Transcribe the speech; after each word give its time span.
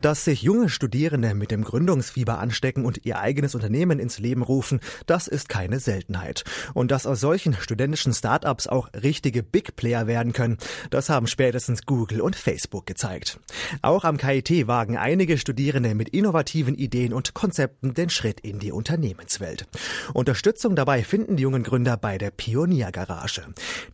Dass 0.00 0.24
sich 0.24 0.42
junge 0.42 0.68
Studierende 0.68 1.34
mit 1.34 1.50
dem 1.50 1.64
Gründungsfieber 1.64 2.38
anstecken 2.38 2.84
und 2.84 3.04
ihr 3.04 3.18
eigenes 3.18 3.56
Unternehmen 3.56 3.98
ins 3.98 4.20
Leben 4.20 4.42
rufen, 4.42 4.78
das 5.06 5.26
ist 5.26 5.48
keine 5.48 5.80
Seltenheit. 5.80 6.44
Und 6.72 6.92
dass 6.92 7.04
aus 7.04 7.18
solchen 7.18 7.52
studentischen 7.54 8.14
Startups 8.14 8.68
auch 8.68 8.90
richtige 8.94 9.42
Big 9.42 9.74
Player 9.74 10.06
werden 10.06 10.32
können, 10.32 10.58
das 10.90 11.08
haben 11.08 11.26
spätestens 11.26 11.84
Google 11.84 12.20
und 12.20 12.36
Facebook 12.36 12.86
gezeigt. 12.86 13.40
Auch 13.82 14.04
am 14.04 14.18
KIT 14.18 14.68
wagen 14.68 14.96
einige 14.96 15.36
Studierende 15.36 15.96
mit 15.96 16.10
innovativen 16.10 16.76
Ideen 16.76 17.12
und 17.12 17.34
Konzepten 17.34 17.92
den 17.92 18.08
Schritt 18.08 18.38
in 18.38 18.60
die 18.60 18.70
Unternehmenswelt. 18.70 19.66
Unterstützung 20.14 20.76
dabei 20.76 21.02
finden 21.02 21.34
die 21.34 21.42
jungen 21.42 21.64
Gründer 21.64 21.96
bei 21.96 22.18
der 22.18 22.30
Pioniergarage. 22.30 23.46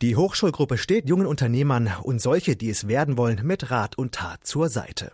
Die 0.02 0.16
Hochschulgruppe 0.16 0.76
steht 0.76 1.08
jungen 1.08 1.26
Unternehmern 1.26 1.90
und 2.02 2.20
solche, 2.20 2.56
die 2.56 2.68
es 2.68 2.88
werden 2.88 3.16
wollen, 3.16 3.40
mit 3.42 3.70
Rat 3.70 3.96
und 3.96 4.12
Tat 4.12 4.46
zur 4.46 4.68
Seite. 4.68 5.10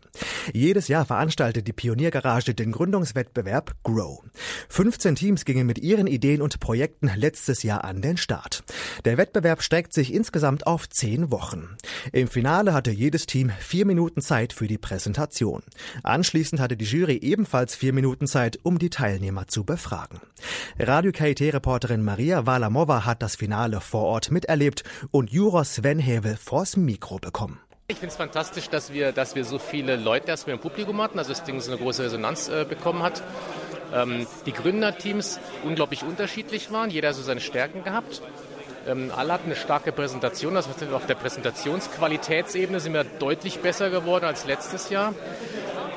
Jede 0.53 0.80
jedes 0.81 0.89
Jahr 0.89 1.05
veranstaltet 1.05 1.69
die 1.69 1.75
Pioniergarage 1.75 2.55
den 2.55 2.73
Gründungswettbewerb 2.73 3.75
Grow. 3.85 4.23
15 4.71 5.15
Teams 5.15 5.45
gingen 5.45 5.67
mit 5.67 5.79
ihren 5.79 6.07
Ideen 6.07 6.41
und 6.41 6.59
Projekten 6.59 7.11
letztes 7.15 7.63
Jahr 7.63 7.85
an 7.85 8.01
den 8.01 8.17
Start. 8.17 8.65
Der 9.05 9.19
Wettbewerb 9.19 9.63
streckt 9.63 9.93
sich 9.93 10.15
insgesamt 10.15 10.67
auf 10.67 10.89
10 10.89 11.31
Wochen. 11.31 11.77
Im 12.13 12.29
Finale 12.29 12.73
hatte 12.73 12.91
jedes 12.91 13.27
Team 13.27 13.53
vier 13.61 13.85
Minuten 13.85 14.23
Zeit 14.23 14.55
für 14.55 14.69
die 14.69 14.79
Präsentation. 14.79 15.63
Anschließend 16.03 16.63
hatte 16.63 16.79
die 16.79 16.87
Jury 16.87 17.19
ebenfalls 17.21 17.75
vier 17.75 17.93
Minuten 17.93 18.27
Zeit, 18.27 18.59
um 18.63 18.79
die 18.79 18.89
Teilnehmer 18.89 19.49
zu 19.49 19.65
befragen. 19.65 20.19
Radio 20.79 21.13
KIT-Reporterin 21.13 22.03
Maria 22.03 22.47
Walamova 22.47 23.05
hat 23.05 23.21
das 23.21 23.37
Finale 23.37 23.83
vor 23.83 24.05
Ort 24.05 24.31
miterlebt 24.31 24.83
und 25.11 25.31
Juror 25.31 25.67
Sven 25.67 25.99
Hevel 25.99 26.37
vors 26.37 26.79
Mikro 26.79 27.19
bekommen. 27.19 27.59
Ich 27.91 27.97
finde 27.97 28.13
es 28.13 28.17
fantastisch, 28.17 28.69
dass 28.69 28.93
wir, 28.93 29.11
dass 29.11 29.35
wir 29.35 29.45
so 29.45 29.59
viele 29.59 29.97
Leute 29.97 30.29
erstmal 30.29 30.55
im 30.55 30.63
Publikum 30.63 31.03
hatten, 31.03 31.19
also 31.19 31.31
das 31.31 31.43
Ding 31.43 31.61
so 31.61 31.73
eine 31.73 31.81
große 31.81 32.05
Resonanz 32.05 32.49
äh, 32.49 32.65
bekommen 32.65 33.03
hat. 33.03 33.21
Ähm, 33.93 34.29
die 34.47 34.53
Gründerteams 34.53 35.41
unglaublich 35.65 36.05
unterschiedlich 36.05 36.71
waren, 36.71 36.91
jeder 36.91 37.13
so 37.15 37.23
seine 37.23 37.41
Stärken 37.41 37.83
gehabt. 37.83 38.23
Ähm, 38.87 39.11
alle 39.17 39.33
hatten 39.33 39.47
eine 39.47 39.57
starke 39.57 39.91
Präsentation, 39.91 40.55
also 40.57 40.71
auf 40.93 41.07
der 41.07 41.17
Präsentationsqualitätsebene 41.17 42.79
sind 42.79 42.95
wir 42.95 43.03
deutlich 43.03 43.59
besser 43.59 43.91
geworden 43.91 44.25
als 44.25 44.47
letztes 44.47 44.89
Jahr. 44.91 45.13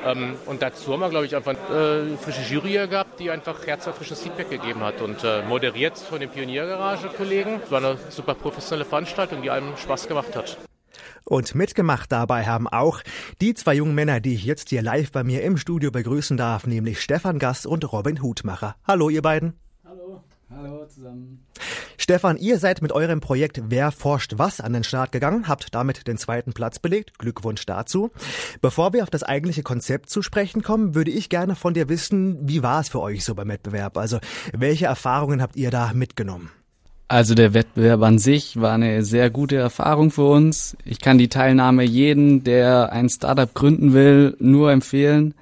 Ähm, 0.04 0.34
und 0.46 0.62
dazu 0.62 0.92
haben 0.92 1.00
wir, 1.00 1.10
glaube 1.10 1.26
ich, 1.26 1.36
einfach 1.36 1.54
äh, 1.70 2.16
frische 2.16 2.42
Jury 2.52 2.88
gehabt, 2.88 3.20
die 3.20 3.30
einfach 3.30 3.64
herzerfrischendes 3.68 4.24
Feedback 4.24 4.50
gegeben 4.50 4.80
hat 4.80 5.00
und 5.00 5.22
äh, 5.22 5.42
moderiert 5.42 5.96
von 5.96 6.18
den 6.18 6.28
Pioniergarage-Kollegen. 6.28 7.60
Es 7.64 7.70
war 7.70 7.78
eine 7.78 7.98
super 8.08 8.34
professionelle 8.34 8.84
Veranstaltung, 8.84 9.42
die 9.42 9.50
einem 9.52 9.76
Spaß 9.76 10.08
gemacht 10.08 10.34
hat. 10.34 10.58
Und 11.24 11.54
mitgemacht 11.54 12.12
dabei 12.12 12.44
haben 12.46 12.68
auch 12.68 13.00
die 13.40 13.54
zwei 13.54 13.74
jungen 13.74 13.94
Männer, 13.94 14.20
die 14.20 14.34
ich 14.34 14.44
jetzt 14.44 14.68
hier 14.68 14.82
live 14.82 15.10
bei 15.10 15.24
mir 15.24 15.42
im 15.42 15.56
Studio 15.56 15.90
begrüßen 15.90 16.36
darf, 16.36 16.66
nämlich 16.66 17.00
Stefan 17.00 17.38
Gass 17.38 17.64
und 17.66 17.90
Robin 17.92 18.22
Hutmacher. 18.22 18.76
Hallo, 18.86 19.08
ihr 19.08 19.22
beiden. 19.22 19.54
Hallo. 19.84 20.22
Hallo 20.50 20.86
zusammen. 20.86 21.46
Stefan, 21.96 22.36
ihr 22.36 22.58
seid 22.58 22.82
mit 22.82 22.92
eurem 22.92 23.20
Projekt 23.20 23.62
Wer 23.68 23.90
forscht 23.90 24.34
was 24.36 24.60
an 24.60 24.74
den 24.74 24.84
Start 24.84 25.12
gegangen, 25.12 25.48
habt 25.48 25.74
damit 25.74 26.06
den 26.06 26.18
zweiten 26.18 26.52
Platz 26.52 26.78
belegt. 26.78 27.18
Glückwunsch 27.18 27.64
dazu. 27.64 28.10
Bevor 28.60 28.92
wir 28.92 29.02
auf 29.02 29.10
das 29.10 29.22
eigentliche 29.22 29.62
Konzept 29.62 30.10
zu 30.10 30.20
sprechen 30.20 30.62
kommen, 30.62 30.94
würde 30.94 31.10
ich 31.10 31.30
gerne 31.30 31.56
von 31.56 31.72
dir 31.72 31.88
wissen, 31.88 32.46
wie 32.46 32.62
war 32.62 32.80
es 32.80 32.90
für 32.90 33.00
euch 33.00 33.24
so 33.24 33.34
beim 33.34 33.48
Wettbewerb? 33.48 33.96
Also, 33.96 34.18
welche 34.52 34.86
Erfahrungen 34.86 35.40
habt 35.40 35.56
ihr 35.56 35.70
da 35.70 35.92
mitgenommen? 35.94 36.50
Also 37.14 37.36
der 37.36 37.54
Wettbewerb 37.54 38.02
an 38.02 38.18
sich 38.18 38.60
war 38.60 38.72
eine 38.72 39.04
sehr 39.04 39.30
gute 39.30 39.54
Erfahrung 39.54 40.10
für 40.10 40.28
uns. 40.28 40.76
Ich 40.84 40.98
kann 40.98 41.16
die 41.16 41.28
Teilnahme 41.28 41.84
jeden, 41.84 42.42
der 42.42 42.90
ein 42.90 43.08
Startup 43.08 43.54
gründen 43.54 43.92
will, 43.92 44.36
nur 44.40 44.72
empfehlen. 44.72 45.32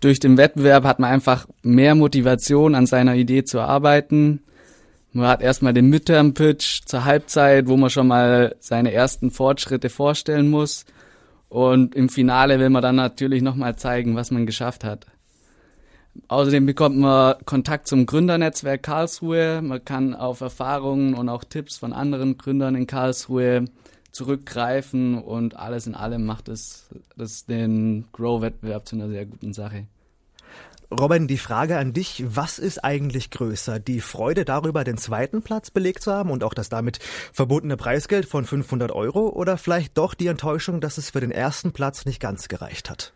Durch 0.00 0.18
den 0.18 0.36
Wettbewerb 0.36 0.82
hat 0.82 0.98
man 0.98 1.12
einfach 1.12 1.46
mehr 1.62 1.94
Motivation, 1.94 2.74
an 2.74 2.86
seiner 2.86 3.14
Idee 3.14 3.44
zu 3.44 3.60
arbeiten. 3.60 4.40
Man 5.12 5.28
hat 5.28 5.40
erstmal 5.40 5.72
den 5.72 5.88
Midterm-Pitch 5.88 6.80
zur 6.84 7.04
Halbzeit, 7.04 7.68
wo 7.68 7.76
man 7.76 7.90
schon 7.90 8.08
mal 8.08 8.56
seine 8.58 8.92
ersten 8.92 9.30
Fortschritte 9.30 9.88
vorstellen 9.88 10.50
muss. 10.50 10.84
Und 11.48 11.94
im 11.94 12.08
Finale 12.08 12.58
will 12.58 12.70
man 12.70 12.82
dann 12.82 12.96
natürlich 12.96 13.40
nochmal 13.40 13.76
zeigen, 13.76 14.16
was 14.16 14.32
man 14.32 14.46
geschafft 14.46 14.82
hat. 14.82 15.06
Außerdem 16.28 16.66
bekommt 16.66 16.96
man 16.96 17.36
Kontakt 17.44 17.86
zum 17.88 18.06
Gründernetzwerk 18.06 18.82
Karlsruhe. 18.82 19.60
Man 19.62 19.84
kann 19.84 20.14
auf 20.14 20.40
Erfahrungen 20.40 21.14
und 21.14 21.28
auch 21.28 21.44
Tipps 21.44 21.76
von 21.78 21.92
anderen 21.92 22.38
Gründern 22.38 22.74
in 22.74 22.86
Karlsruhe 22.86 23.66
zurückgreifen 24.12 25.22
und 25.22 25.56
alles 25.56 25.86
in 25.86 25.94
allem 25.94 26.24
macht 26.24 26.48
es 26.48 26.88
das 27.16 27.44
den 27.44 28.06
Grow-Wettbewerb 28.12 28.88
zu 28.88 28.96
einer 28.96 29.08
sehr 29.08 29.26
guten 29.26 29.52
Sache. 29.52 29.86
Robin, 30.90 31.26
die 31.26 31.36
Frage 31.36 31.78
an 31.78 31.92
dich, 31.92 32.24
was 32.26 32.60
ist 32.60 32.84
eigentlich 32.84 33.30
größer? 33.30 33.80
Die 33.80 34.00
Freude 34.00 34.44
darüber, 34.44 34.84
den 34.84 34.96
zweiten 34.96 35.42
Platz 35.42 35.70
belegt 35.72 36.02
zu 36.02 36.12
haben 36.12 36.30
und 36.30 36.44
auch 36.44 36.54
das 36.54 36.68
damit 36.68 37.00
verbundene 37.32 37.76
Preisgeld 37.76 38.26
von 38.26 38.44
500 38.44 38.92
Euro 38.92 39.28
oder 39.28 39.58
vielleicht 39.58 39.98
doch 39.98 40.14
die 40.14 40.28
Enttäuschung, 40.28 40.80
dass 40.80 40.96
es 40.96 41.10
für 41.10 41.20
den 41.20 41.32
ersten 41.32 41.72
Platz 41.72 42.06
nicht 42.06 42.20
ganz 42.20 42.46
gereicht 42.46 42.88
hat? 42.88 43.12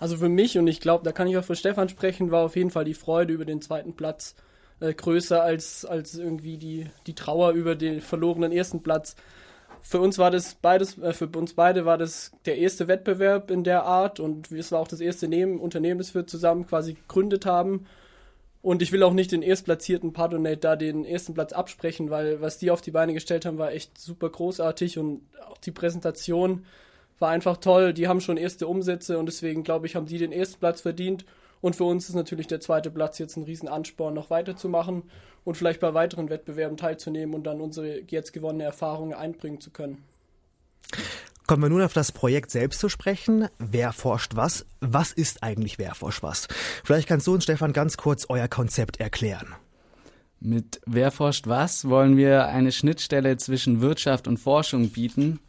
Also 0.00 0.16
für 0.16 0.30
mich, 0.30 0.56
und 0.58 0.66
ich 0.66 0.80
glaube, 0.80 1.04
da 1.04 1.12
kann 1.12 1.28
ich 1.28 1.36
auch 1.36 1.44
für 1.44 1.54
Stefan 1.54 1.90
sprechen, 1.90 2.30
war 2.30 2.44
auf 2.46 2.56
jeden 2.56 2.70
Fall 2.70 2.84
die 2.84 2.94
Freude 2.94 3.34
über 3.34 3.44
den 3.44 3.60
zweiten 3.60 3.94
Platz 3.94 4.34
äh, 4.80 4.94
größer 4.94 5.42
als, 5.42 5.84
als 5.84 6.14
irgendwie 6.14 6.56
die, 6.56 6.86
die 7.06 7.14
Trauer 7.14 7.52
über 7.52 7.76
den 7.76 8.00
verlorenen 8.00 8.50
ersten 8.50 8.82
Platz. 8.82 9.14
Für 9.82 10.00
uns 10.00 10.16
war 10.18 10.30
das 10.30 10.54
beides, 10.54 10.96
äh, 10.98 11.12
für 11.12 11.28
uns 11.28 11.52
beide 11.52 11.84
war 11.84 11.98
das 11.98 12.32
der 12.46 12.56
erste 12.56 12.88
Wettbewerb 12.88 13.50
in 13.50 13.62
der 13.62 13.84
Art 13.84 14.20
und 14.20 14.50
es 14.50 14.72
war 14.72 14.80
auch 14.80 14.88
das 14.88 15.00
erste 15.00 15.28
Neben 15.28 15.60
Unternehmen, 15.60 15.98
das 15.98 16.14
wir 16.14 16.26
zusammen 16.26 16.66
quasi 16.66 16.94
gegründet 16.94 17.44
haben. 17.44 17.86
Und 18.62 18.80
ich 18.80 18.92
will 18.92 19.02
auch 19.02 19.12
nicht 19.12 19.32
den 19.32 19.42
erstplatzierten 19.42 20.14
Pardonate 20.14 20.58
da 20.58 20.76
den 20.76 21.04
ersten 21.04 21.34
Platz 21.34 21.52
absprechen, 21.52 22.08
weil 22.08 22.40
was 22.40 22.58
die 22.58 22.70
auf 22.70 22.80
die 22.80 22.90
Beine 22.90 23.12
gestellt 23.12 23.44
haben, 23.44 23.58
war 23.58 23.72
echt 23.72 23.98
super 23.98 24.30
großartig 24.30 24.98
und 24.98 25.22
auch 25.46 25.58
die 25.58 25.72
Präsentation 25.72 26.64
war 27.20 27.30
einfach 27.30 27.58
toll. 27.58 27.92
Die 27.92 28.08
haben 28.08 28.20
schon 28.20 28.36
erste 28.36 28.66
Umsätze 28.66 29.18
und 29.18 29.26
deswegen 29.26 29.62
glaube 29.62 29.86
ich, 29.86 29.94
haben 29.94 30.06
die 30.06 30.18
den 30.18 30.32
ersten 30.32 30.58
Platz 30.58 30.80
verdient. 30.80 31.24
Und 31.60 31.76
für 31.76 31.84
uns 31.84 32.08
ist 32.08 32.14
natürlich 32.14 32.46
der 32.46 32.60
zweite 32.60 32.90
Platz 32.90 33.18
jetzt 33.18 33.36
ein 33.36 33.44
Riesenansporn, 33.44 34.14
noch 34.14 34.30
weiterzumachen 34.30 35.02
und 35.44 35.56
vielleicht 35.56 35.80
bei 35.80 35.94
weiteren 35.94 36.30
Wettbewerben 36.30 36.76
teilzunehmen 36.76 37.34
und 37.34 37.44
dann 37.44 37.60
unsere 37.60 38.00
jetzt 38.08 38.32
gewonnene 38.32 38.64
Erfahrungen 38.64 39.14
einbringen 39.14 39.60
zu 39.60 39.70
können. 39.70 40.02
Kommen 41.46 41.64
wir 41.64 41.68
nun 41.68 41.82
auf 41.82 41.92
das 41.92 42.12
Projekt 42.12 42.50
selbst 42.50 42.80
zu 42.80 42.88
sprechen. 42.88 43.48
Wer 43.58 43.92
forscht 43.92 44.36
was? 44.36 44.66
Was 44.80 45.12
ist 45.12 45.42
eigentlich 45.42 45.78
Wer 45.78 45.94
forscht 45.94 46.22
was? 46.22 46.46
Vielleicht 46.84 47.08
kannst 47.08 47.26
du 47.26 47.34
uns, 47.34 47.44
Stefan, 47.44 47.72
ganz 47.72 47.96
kurz 47.96 48.26
euer 48.28 48.48
Konzept 48.48 49.00
erklären. 49.00 49.54
Mit 50.38 50.80
Wer 50.86 51.10
forscht 51.10 51.48
was 51.48 51.88
wollen 51.88 52.16
wir 52.16 52.46
eine 52.46 52.72
Schnittstelle 52.72 53.36
zwischen 53.36 53.82
Wirtschaft 53.82 54.26
und 54.26 54.38
Forschung 54.38 54.88
bieten, 54.90 55.40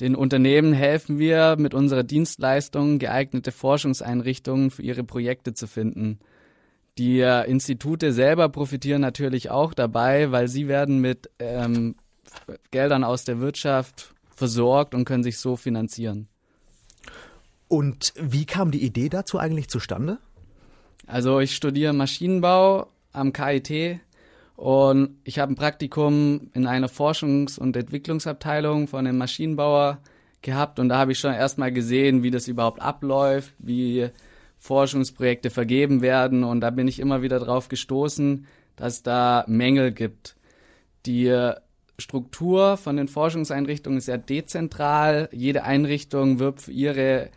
den 0.00 0.14
Unternehmen 0.16 0.72
helfen 0.72 1.18
wir 1.18 1.56
mit 1.58 1.74
unserer 1.74 2.02
Dienstleistung 2.02 2.98
geeignete 2.98 3.52
Forschungseinrichtungen 3.52 4.70
für 4.70 4.82
ihre 4.82 5.04
Projekte 5.04 5.54
zu 5.54 5.66
finden. 5.66 6.18
Die 6.98 7.20
äh, 7.20 7.48
Institute 7.48 8.12
selber 8.12 8.48
profitieren 8.48 9.00
natürlich 9.00 9.50
auch 9.50 9.74
dabei, 9.74 10.30
weil 10.30 10.48
sie 10.48 10.68
werden 10.68 11.00
mit 11.00 11.30
ähm, 11.38 11.94
Geldern 12.70 13.04
aus 13.04 13.24
der 13.24 13.40
Wirtschaft 13.40 14.14
versorgt 14.34 14.94
und 14.94 15.04
können 15.04 15.22
sich 15.22 15.38
so 15.38 15.56
finanzieren. 15.56 16.28
Und 17.68 18.12
wie 18.20 18.44
kam 18.44 18.70
die 18.70 18.84
Idee 18.84 19.08
dazu 19.08 19.38
eigentlich 19.38 19.68
zustande? 19.68 20.18
Also 21.06 21.40
ich 21.40 21.54
studiere 21.54 21.92
Maschinenbau 21.92 22.88
am 23.12 23.32
KIT 23.32 24.00
und 24.62 25.16
ich 25.24 25.40
habe 25.40 25.52
ein 25.52 25.56
Praktikum 25.56 26.52
in 26.54 26.68
einer 26.68 26.86
Forschungs- 26.86 27.58
und 27.58 27.76
Entwicklungsabteilung 27.76 28.86
von 28.86 29.04
einem 29.04 29.18
Maschinenbauer 29.18 29.98
gehabt 30.40 30.78
und 30.78 30.88
da 30.88 30.98
habe 30.98 31.10
ich 31.10 31.18
schon 31.18 31.34
erstmal 31.34 31.72
gesehen, 31.72 32.22
wie 32.22 32.30
das 32.30 32.46
überhaupt 32.46 32.80
abläuft, 32.80 33.52
wie 33.58 34.10
Forschungsprojekte 34.58 35.50
vergeben 35.50 36.00
werden 36.00 36.44
und 36.44 36.60
da 36.60 36.70
bin 36.70 36.86
ich 36.86 37.00
immer 37.00 37.22
wieder 37.22 37.40
drauf 37.40 37.66
gestoßen, 37.66 38.46
dass 38.76 39.02
da 39.02 39.44
Mängel 39.48 39.90
gibt. 39.90 40.36
Die 41.06 41.50
Struktur 41.98 42.76
von 42.76 42.96
den 42.96 43.08
Forschungseinrichtungen 43.08 43.98
ist 43.98 44.06
sehr 44.06 44.18
dezentral. 44.18 45.28
Jede 45.32 45.64
Einrichtung 45.64 46.38
wirbt 46.38 46.68
ihre 46.68 47.30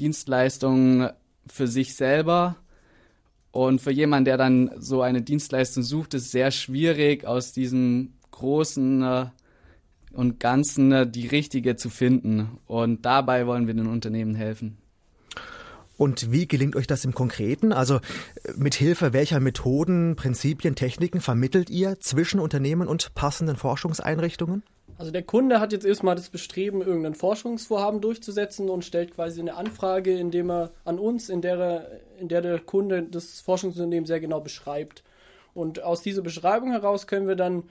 Dienstleistungen 0.00 1.10
für 1.46 1.68
sich 1.68 1.94
selber 1.94 2.56
und 3.54 3.80
für 3.80 3.92
jemanden, 3.92 4.24
der 4.24 4.36
dann 4.36 4.72
so 4.78 5.00
eine 5.00 5.22
Dienstleistung 5.22 5.84
sucht, 5.84 6.14
ist 6.14 6.24
es 6.24 6.30
sehr 6.32 6.50
schwierig, 6.50 7.24
aus 7.24 7.52
diesem 7.52 8.14
großen 8.32 9.02
äh, 9.04 9.26
und 10.12 10.40
Ganzen 10.40 10.90
äh, 10.90 11.08
die 11.08 11.28
richtige 11.28 11.76
zu 11.76 11.88
finden. 11.88 12.58
Und 12.66 13.06
dabei 13.06 13.46
wollen 13.46 13.68
wir 13.68 13.74
den 13.74 13.86
Unternehmen 13.86 14.34
helfen. 14.34 14.78
Und 15.96 16.32
wie 16.32 16.48
gelingt 16.48 16.74
euch 16.74 16.88
das 16.88 17.04
im 17.04 17.14
Konkreten? 17.14 17.72
Also 17.72 18.00
mit 18.56 18.74
Hilfe 18.74 19.12
welcher 19.12 19.38
Methoden, 19.38 20.16
Prinzipien, 20.16 20.74
Techniken 20.74 21.20
vermittelt 21.20 21.70
ihr 21.70 22.00
zwischen 22.00 22.40
Unternehmen 22.40 22.88
und 22.88 23.14
passenden 23.14 23.54
Forschungseinrichtungen? 23.54 24.64
Also 24.96 25.10
der 25.10 25.22
Kunde 25.22 25.60
hat 25.60 25.72
jetzt 25.72 25.84
erstmal 25.84 26.14
das 26.14 26.28
Bestreben, 26.28 26.80
irgendein 26.80 27.14
Forschungsvorhaben 27.14 28.00
durchzusetzen 28.00 28.70
und 28.70 28.84
stellt 28.84 29.14
quasi 29.14 29.40
eine 29.40 29.56
Anfrage, 29.56 30.16
indem 30.16 30.50
er 30.50 30.70
an 30.84 30.98
uns, 30.98 31.28
in 31.28 31.42
der, 31.42 31.58
er, 31.58 32.00
in 32.18 32.28
der 32.28 32.42
der 32.42 32.60
Kunde 32.60 33.02
das 33.02 33.40
Forschungsunternehmen 33.40 34.06
sehr 34.06 34.20
genau 34.20 34.40
beschreibt. 34.40 35.02
Und 35.52 35.82
aus 35.82 36.02
dieser 36.02 36.22
Beschreibung 36.22 36.70
heraus 36.70 37.06
können 37.06 37.26
wir 37.26 37.36
dann 37.36 37.64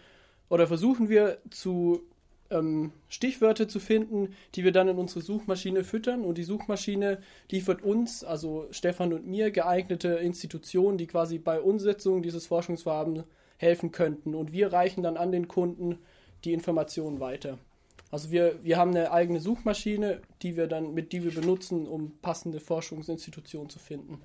oder 0.49 0.67
versuchen 0.67 1.09
wir 1.09 1.37
zu 1.49 2.01
ähm, 2.49 2.91
Stichwörter 3.09 3.67
zu 3.67 3.79
finden, 3.79 4.35
die 4.55 4.63
wir 4.63 4.71
dann 4.71 4.87
in 4.87 4.97
unsere 4.97 5.21
Suchmaschine 5.21 5.83
füttern. 5.83 6.23
Und 6.23 6.37
die 6.37 6.43
Suchmaschine 6.43 7.19
liefert 7.49 7.81
uns, 7.81 8.23
also 8.23 8.67
Stefan 8.71 9.13
und 9.13 9.25
mir, 9.27 9.51
geeignete 9.51 10.09
Institutionen, 10.09 10.97
die 10.97 11.07
quasi 11.07 11.39
bei 11.39 11.59
Umsetzung 11.59 12.21
dieses 12.21 12.45
Forschungsvorhabens 12.47 13.23
helfen 13.57 13.91
könnten. 13.91 14.35
Und 14.35 14.51
wir 14.51 14.73
reichen 14.73 15.03
dann 15.03 15.17
an 15.17 15.31
den 15.31 15.47
Kunden 15.47 15.99
die 16.45 16.53
Informationen 16.53 17.19
weiter. 17.19 17.57
Also 18.11 18.29
wir, 18.29 18.63
wir 18.63 18.77
haben 18.77 18.91
eine 18.91 19.11
eigene 19.11 19.39
Suchmaschine, 19.39 20.21
die 20.43 20.55
wir 20.55 20.67
dann, 20.67 20.93
mit 20.93 21.13
die 21.13 21.23
wir 21.23 21.33
benutzen, 21.33 21.87
um 21.87 22.11
passende 22.21 22.59
Forschungsinstitutionen 22.59 23.69
zu 23.69 23.79
finden. 23.79 24.19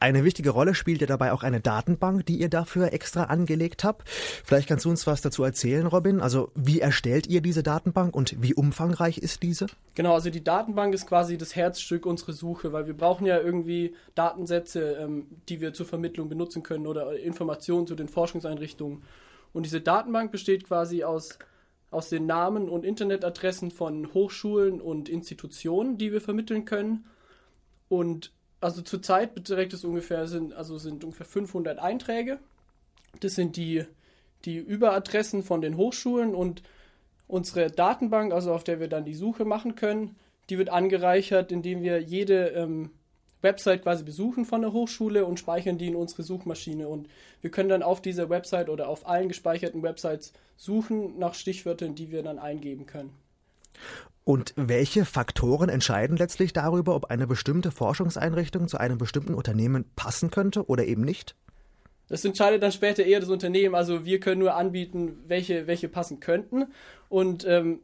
Eine 0.00 0.24
wichtige 0.24 0.50
Rolle 0.50 0.74
spielt 0.74 1.00
ja 1.00 1.06
dabei 1.06 1.32
auch 1.32 1.42
eine 1.42 1.60
Datenbank, 1.60 2.24
die 2.26 2.36
ihr 2.36 2.48
dafür 2.48 2.92
extra 2.92 3.24
angelegt 3.24 3.84
habt. 3.84 4.08
Vielleicht 4.08 4.68
kannst 4.68 4.84
du 4.84 4.90
uns 4.90 5.06
was 5.06 5.20
dazu 5.20 5.44
erzählen, 5.44 5.86
Robin. 5.86 6.20
Also 6.20 6.50
wie 6.54 6.80
erstellt 6.80 7.26
ihr 7.26 7.42
diese 7.42 7.62
Datenbank 7.62 8.14
und 8.16 8.42
wie 8.42 8.54
umfangreich 8.54 9.18
ist 9.18 9.42
diese? 9.42 9.66
Genau, 9.94 10.14
also 10.14 10.30
die 10.30 10.42
Datenbank 10.42 10.94
ist 10.94 11.06
quasi 11.06 11.36
das 11.36 11.54
Herzstück 11.54 12.06
unserer 12.06 12.32
Suche, 12.32 12.72
weil 12.72 12.86
wir 12.86 12.96
brauchen 12.96 13.26
ja 13.26 13.38
irgendwie 13.38 13.94
Datensätze, 14.14 14.96
ähm, 15.00 15.26
die 15.48 15.60
wir 15.60 15.74
zur 15.74 15.86
Vermittlung 15.86 16.28
benutzen 16.28 16.62
können 16.62 16.86
oder 16.86 17.18
Informationen 17.18 17.86
zu 17.86 17.94
den 17.94 18.08
Forschungseinrichtungen. 18.08 19.02
Und 19.54 19.64
diese 19.64 19.80
Datenbank 19.80 20.30
besteht 20.30 20.64
quasi 20.64 21.04
aus, 21.04 21.38
aus 21.90 22.10
den 22.10 22.26
Namen 22.26 22.68
und 22.68 22.84
Internetadressen 22.84 23.70
von 23.70 24.12
Hochschulen 24.12 24.82
und 24.82 25.08
Institutionen, 25.08 25.96
die 25.96 26.12
wir 26.12 26.20
vermitteln 26.20 26.66
können. 26.66 27.06
Und 27.88 28.32
also 28.60 28.82
zurzeit 28.82 29.34
beträgt 29.34 29.72
es 29.72 29.84
ungefähr, 29.84 30.26
sind, 30.26 30.52
also 30.52 30.76
sind 30.76 31.04
ungefähr 31.04 31.24
500 31.24 31.78
Einträge. 31.78 32.40
Das 33.20 33.36
sind 33.36 33.56
die, 33.56 33.84
die 34.44 34.58
Überadressen 34.58 35.42
von 35.42 35.62
den 35.62 35.76
Hochschulen 35.76 36.34
und 36.34 36.62
unsere 37.28 37.70
Datenbank, 37.70 38.32
also 38.32 38.52
auf 38.52 38.64
der 38.64 38.80
wir 38.80 38.88
dann 38.88 39.04
die 39.04 39.14
Suche 39.14 39.44
machen 39.44 39.76
können, 39.76 40.16
die 40.50 40.58
wird 40.58 40.70
angereichert, 40.70 41.52
indem 41.52 41.82
wir 41.82 42.00
jede 42.00 42.48
ähm, 42.48 42.90
Website 43.44 43.82
quasi 43.84 44.02
besuchen 44.02 44.44
von 44.44 44.62
der 44.62 44.72
Hochschule 44.72 45.24
und 45.24 45.38
speichern 45.38 45.78
die 45.78 45.86
in 45.86 45.94
unsere 45.94 46.24
Suchmaschine. 46.24 46.88
Und 46.88 47.08
wir 47.40 47.50
können 47.50 47.68
dann 47.68 47.84
auf 47.84 48.02
dieser 48.02 48.28
Website 48.28 48.68
oder 48.68 48.88
auf 48.88 49.06
allen 49.06 49.28
gespeicherten 49.28 49.84
Websites 49.84 50.32
suchen 50.56 51.18
nach 51.18 51.34
Stichwörtern, 51.34 51.94
die 51.94 52.10
wir 52.10 52.24
dann 52.24 52.40
eingeben 52.40 52.86
können. 52.86 53.10
Und 54.24 54.54
welche 54.56 55.04
Faktoren 55.04 55.68
entscheiden 55.68 56.16
letztlich 56.16 56.52
darüber, 56.52 56.96
ob 56.96 57.10
eine 57.10 57.26
bestimmte 57.26 57.70
Forschungseinrichtung 57.70 58.68
zu 58.68 58.78
einem 58.78 58.98
bestimmten 58.98 59.34
Unternehmen 59.34 59.84
passen 59.96 60.30
könnte 60.30 60.66
oder 60.66 60.86
eben 60.86 61.02
nicht? 61.02 61.36
Das 62.08 62.24
entscheidet 62.24 62.62
dann 62.62 62.72
später 62.72 63.04
eher 63.04 63.20
das 63.20 63.28
Unternehmen. 63.28 63.74
Also 63.74 64.04
wir 64.04 64.20
können 64.20 64.40
nur 64.40 64.54
anbieten, 64.54 65.18
welche, 65.26 65.66
welche 65.66 65.88
passen 65.88 66.20
könnten. 66.20 66.66
Und 67.08 67.46
ähm, 67.46 67.80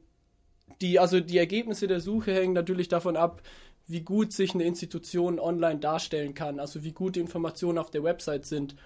die, 0.81 0.99
also 0.99 1.21
die 1.21 1.39
Ergebnisse 1.39 1.87
der 1.87 2.01
Suche 2.01 2.35
hängen 2.35 2.55
natürlich 2.55 2.89
davon 2.89 3.17
ab, 3.17 3.43
wie 3.91 4.03
gut 4.03 4.33
sich 4.33 4.55
eine 4.55 4.65
Institution 4.65 5.39
online 5.39 5.81
darstellen 5.81 6.35
kann, 6.35 6.61
also 6.61 6.85
wie 6.85 6.93
gut 6.93 7.17
die 7.17 7.21
Informationen 7.21 7.79
auf 7.79 7.91
der 7.91 8.05
Website 8.05 8.47
sind. 8.47 8.77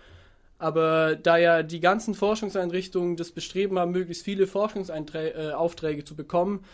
Aber 0.58 1.16
da 1.16 1.36
ja 1.36 1.62
die 1.62 1.80
ganzen 1.80 2.14
Forschungseinrichtungen 2.14 3.16
das 3.16 3.32
Bestreben 3.32 3.78
haben, 3.78 3.92
möglichst 3.92 4.24
viele 4.24 4.46
Forschungsaufträge 4.46 6.00
äh, 6.00 6.04
zu 6.04 6.16
bekommen, 6.16 6.64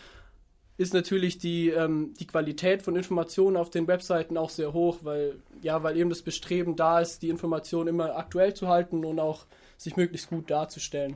ist 0.77 0.93
natürlich 0.93 1.37
die, 1.37 1.69
ähm, 1.69 2.13
die 2.19 2.25
Qualität 2.25 2.81
von 2.81 2.95
Informationen 2.95 3.57
auf 3.57 3.69
den 3.69 3.87
Webseiten 3.87 4.37
auch 4.37 4.49
sehr 4.49 4.73
hoch, 4.73 4.99
weil, 5.03 5.35
ja, 5.61 5.83
weil 5.83 5.97
eben 5.97 6.09
das 6.09 6.21
Bestreben 6.21 6.75
da 6.75 6.99
ist, 6.99 7.21
die 7.21 7.29
Informationen 7.29 7.89
immer 7.89 8.15
aktuell 8.17 8.53
zu 8.53 8.67
halten 8.67 9.05
und 9.05 9.19
auch 9.19 9.45
sich 9.77 9.95
möglichst 9.95 10.29
gut 10.29 10.49
darzustellen. 10.49 11.15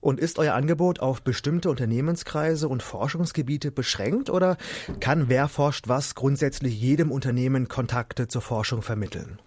Und 0.00 0.20
ist 0.20 0.38
euer 0.38 0.54
Angebot 0.54 1.00
auf 1.00 1.22
bestimmte 1.22 1.70
Unternehmenskreise 1.70 2.68
und 2.68 2.82
Forschungsgebiete 2.82 3.70
beschränkt 3.70 4.30
oder 4.30 4.56
kann 5.00 5.28
Wer 5.28 5.48
forscht 5.48 5.88
was 5.88 6.14
grundsätzlich 6.14 6.80
jedem 6.80 7.10
Unternehmen 7.10 7.68
Kontakte 7.68 8.28
zur 8.28 8.42
Forschung 8.42 8.82
vermitteln? 8.82 9.38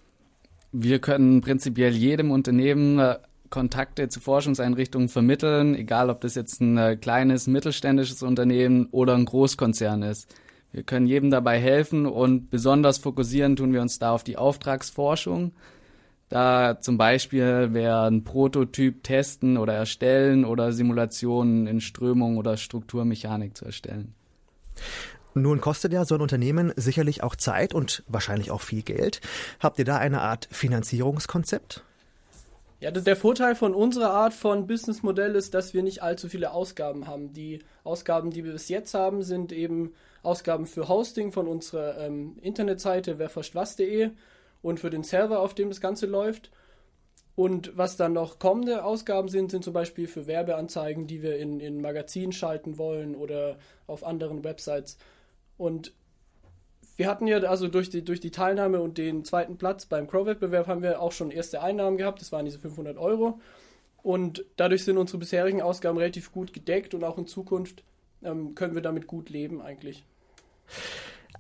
Wir 0.72 1.00
können 1.00 1.42
prinzipiell 1.42 1.94
jedem 1.94 2.32
Unternehmen 2.32 3.00
äh, 3.00 3.18
Kontakte 3.50 4.08
zu 4.10 4.20
Forschungseinrichtungen 4.20 5.10
vermitteln, 5.10 5.76
egal 5.76 6.10
ob 6.10 6.22
das 6.22 6.36
jetzt 6.36 6.62
ein 6.62 6.78
äh, 6.78 6.96
kleines 6.96 7.46
mittelständisches 7.48 8.24
Unternehmen 8.24 8.88
oder 8.92 9.14
ein 9.16 9.26
Großkonzern 9.26 10.02
ist. 10.02 10.34
Wir 10.72 10.84
können 10.84 11.06
jedem 11.06 11.30
dabei 11.30 11.60
helfen 11.60 12.06
und 12.06 12.50
besonders 12.50 12.98
fokussieren 12.98 13.58
tun 13.58 13.74
wir 13.74 13.82
uns 13.82 14.00
da 14.00 14.12
auf 14.12 14.24
die 14.24 14.38
Auftragsforschung. 14.38 15.52
Da 16.32 16.80
zum 16.80 16.98
Beispiel 16.98 17.74
wäre 17.74 18.08
ein 18.08 18.24
Prototyp 18.24 19.04
testen 19.04 19.58
oder 19.58 19.74
erstellen 19.74 20.46
oder 20.46 20.72
Simulationen 20.72 21.68
in 21.68 21.82
Strömung 21.82 22.38
oder 22.38 22.56
Strukturmechanik 22.56 23.58
zu 23.58 23.66
erstellen. 23.66 24.14
Nun 25.34 25.60
kostet 25.60 25.92
ja 25.92 26.06
so 26.06 26.16
ein 26.16 26.22
Unternehmen 26.22 26.72
sicherlich 26.78 27.22
auch 27.22 27.36
Zeit 27.36 27.74
und 27.74 28.04
wahrscheinlich 28.08 28.50
auch 28.50 28.62
viel 28.62 28.82
Geld. 28.82 29.20
Habt 29.60 29.78
ihr 29.78 29.84
da 29.84 29.98
eine 29.98 30.22
Art 30.22 30.48
Finanzierungskonzept? 30.52 31.84
Ja, 32.80 32.92
der 32.92 33.18
Vorteil 33.18 33.56
von 33.56 33.76
unserer 33.76 34.12
Art 34.12 34.34
von 34.34 34.68
Businessmodell 34.68 35.36
ist, 35.36 35.54
dass 35.54 35.74
wir 35.74 35.84
nicht 35.84 36.02
allzu 36.02 36.30
viele 36.30 36.52
Ausgaben 36.52 37.08
haben. 37.08 37.34
Die 37.34 37.60
Ausgaben, 37.84 38.32
die 38.32 38.46
wir 38.46 38.54
bis 38.54 38.70
jetzt 38.70 38.94
haben, 38.94 39.22
sind 39.22 39.52
eben 39.52 39.92
Ausgaben 40.24 40.66
für 40.66 40.88
Hosting 40.88 41.34
von 41.34 41.50
unserer 41.50 41.98
ähm, 41.98 42.38
Internetseite 42.42 43.20
werforschtwas.de 43.20 44.12
und 44.62 44.80
für 44.80 44.90
den 44.90 45.04
Server, 45.04 45.40
auf 45.40 45.54
dem 45.54 45.70
das 45.70 45.82
Ganze 45.82 46.06
läuft. 46.06 46.52
Und 47.36 47.76
was 47.78 47.96
dann 47.98 48.14
noch 48.14 48.40
kommende 48.40 48.84
Ausgaben 48.84 49.30
sind, 49.30 49.52
sind 49.52 49.64
zum 49.64 49.74
Beispiel 49.74 50.08
für 50.08 50.28
Werbeanzeigen, 50.28 51.08
die 51.08 51.22
wir 51.22 51.38
in, 51.38 51.60
in 51.60 51.82
Magazinen 51.82 52.34
schalten 52.34 52.78
wollen 52.78 53.16
oder 53.16 53.58
auf 53.88 54.06
anderen 54.06 54.44
Websites. 54.44 54.98
Und 55.58 55.94
wir 56.98 57.08
hatten 57.08 57.26
ja 57.28 57.40
also 57.40 57.68
durch 57.68 57.90
die, 57.90 58.04
durch 58.04 58.20
die 58.20 58.32
Teilnahme 58.32 58.82
und 58.82 58.98
den 58.98 59.24
zweiten 59.24 59.58
Platz 59.58 59.86
beim 59.86 60.08
Crow-Wettbewerb 60.08 60.68
haben 60.68 60.84
wir 60.84 61.02
auch 61.02 61.14
schon 61.14 61.32
erste 61.32 61.62
Einnahmen 61.64 61.98
gehabt. 61.98 62.22
Das 62.22 62.32
waren 62.32 62.46
diese 62.46 62.60
500 62.60 62.98
Euro. 62.98 63.40
Und 64.04 64.46
dadurch 64.58 64.84
sind 64.84 64.98
unsere 64.98 65.20
bisherigen 65.20 65.62
Ausgaben 65.62 65.98
relativ 65.98 66.32
gut 66.32 66.54
gedeckt 66.54 66.94
und 66.94 67.04
auch 67.04 67.18
in 67.18 67.28
Zukunft 67.28 67.84
ähm, 68.24 68.56
können 68.56 68.76
wir 68.76 68.82
damit 68.82 69.08
gut 69.08 69.30
leben 69.30 69.62
eigentlich. 69.62 70.04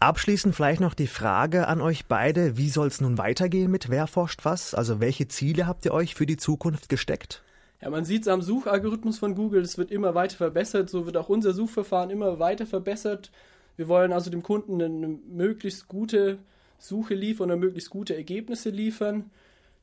Abschließend 0.01 0.55
vielleicht 0.55 0.81
noch 0.81 0.95
die 0.95 1.05
Frage 1.05 1.67
an 1.67 1.79
euch 1.79 2.07
beide, 2.07 2.57
wie 2.57 2.69
soll 2.69 2.87
es 2.87 3.01
nun 3.01 3.19
weitergehen 3.19 3.69
mit 3.69 3.91
Wer 3.91 4.07
forscht 4.07 4.43
was? 4.45 4.73
Also 4.73 4.99
welche 4.99 5.27
Ziele 5.27 5.67
habt 5.67 5.85
ihr 5.85 5.93
euch 5.93 6.15
für 6.15 6.25
die 6.25 6.37
Zukunft 6.37 6.89
gesteckt? 6.89 7.43
Ja, 7.81 7.91
man 7.91 8.03
sieht 8.03 8.23
es 8.23 8.27
am 8.27 8.41
Suchalgorithmus 8.41 9.19
von 9.19 9.35
Google, 9.35 9.61
es 9.61 9.77
wird 9.77 9.91
immer 9.91 10.15
weiter 10.15 10.37
verbessert, 10.37 10.89
so 10.89 11.05
wird 11.05 11.17
auch 11.17 11.29
unser 11.29 11.53
Suchverfahren 11.53 12.09
immer 12.09 12.39
weiter 12.39 12.65
verbessert. 12.65 13.29
Wir 13.75 13.87
wollen 13.87 14.11
also 14.11 14.31
dem 14.31 14.41
Kunden 14.41 14.81
eine 14.81 15.19
möglichst 15.29 15.87
gute 15.87 16.39
Suche 16.79 17.13
liefern 17.13 17.51
oder 17.51 17.57
möglichst 17.57 17.91
gute 17.91 18.15
Ergebnisse 18.15 18.71
liefern. 18.71 19.29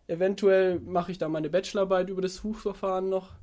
Eventuell 0.08 0.80
mache 0.80 1.12
ich 1.12 1.18
da 1.18 1.28
meine 1.28 1.48
Bachelorarbeit 1.48 2.10
über 2.10 2.22
das 2.22 2.34
Suchverfahren 2.34 3.08
noch. 3.08 3.34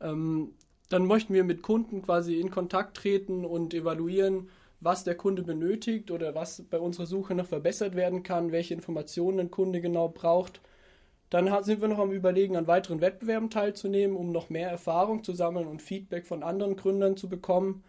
Ähm, 0.00 0.50
dann 0.88 1.06
möchten 1.06 1.32
wir 1.32 1.44
mit 1.44 1.62
Kunden 1.62 2.02
quasi 2.02 2.40
in 2.40 2.50
Kontakt 2.50 2.96
treten 2.96 3.44
und 3.44 3.72
evaluieren, 3.72 4.48
was 4.80 5.04
der 5.04 5.16
Kunde 5.16 5.42
benötigt 5.42 6.10
oder 6.10 6.34
was 6.34 6.62
bei 6.70 6.78
unserer 6.78 7.06
Suche 7.06 7.34
noch 7.34 7.46
verbessert 7.46 7.96
werden 7.96 8.22
kann, 8.22 8.52
welche 8.52 8.74
Informationen 8.74 9.40
ein 9.40 9.50
Kunde 9.50 9.80
genau 9.80 10.08
braucht. 10.08 10.60
Dann 11.30 11.62
sind 11.64 11.80
wir 11.80 11.88
noch 11.88 11.98
am 11.98 12.12
Überlegen, 12.12 12.56
an 12.56 12.66
weiteren 12.66 13.00
Wettbewerben 13.00 13.50
teilzunehmen, 13.50 14.16
um 14.16 14.32
noch 14.32 14.48
mehr 14.50 14.70
Erfahrung 14.70 15.24
zu 15.24 15.34
sammeln 15.34 15.66
und 15.66 15.82
Feedback 15.82 16.26
von 16.26 16.42
anderen 16.42 16.76
Gründern 16.76 17.16
zu 17.16 17.28
bekommen. 17.28 17.84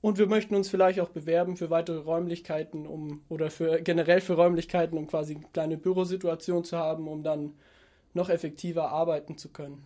Und 0.00 0.18
wir 0.18 0.26
möchten 0.26 0.54
uns 0.54 0.68
vielleicht 0.68 1.00
auch 1.00 1.08
bewerben 1.08 1.56
für 1.56 1.70
weitere 1.70 1.98
Räumlichkeiten, 1.98 2.86
um 2.86 3.22
oder 3.28 3.50
für 3.50 3.80
generell 3.80 4.20
für 4.20 4.34
Räumlichkeiten, 4.34 4.98
um 4.98 5.06
quasi 5.06 5.34
eine 5.34 5.46
kleine 5.52 5.78
Bürosituation 5.78 6.62
zu 6.64 6.76
haben, 6.76 7.08
um 7.08 7.22
dann 7.22 7.54
noch 8.12 8.28
effektiver 8.28 8.90
arbeiten 8.90 9.38
zu 9.38 9.48
können. 9.48 9.82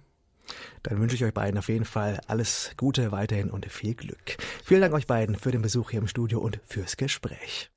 Dann 0.82 1.00
wünsche 1.00 1.14
ich 1.14 1.24
euch 1.24 1.34
beiden 1.34 1.58
auf 1.58 1.68
jeden 1.68 1.84
Fall 1.84 2.20
alles 2.26 2.72
Gute 2.76 3.12
weiterhin 3.12 3.50
und 3.50 3.66
viel 3.66 3.94
Glück. 3.94 4.36
Vielen 4.64 4.80
Dank 4.80 4.94
euch 4.94 5.06
beiden 5.06 5.36
für 5.36 5.52
den 5.52 5.62
Besuch 5.62 5.90
hier 5.90 6.00
im 6.00 6.08
Studio 6.08 6.40
und 6.40 6.60
fürs 6.66 6.96
Gespräch. 6.96 7.70